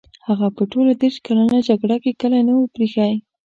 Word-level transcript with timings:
هغه 0.27 0.47
په 0.57 0.63
ټوله 0.71 0.91
دېرش 1.01 1.17
کلنه 1.25 1.57
جګړه 1.69 1.97
کې 2.03 2.11
کلی 2.21 2.41
نه 2.47 2.53
وو 2.57 2.65
پرې 2.73 2.85
ایښی. 2.87 3.13